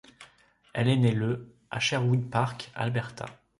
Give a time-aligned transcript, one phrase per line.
[0.73, 3.27] Elle est née le à Sherwood Park, Alberta.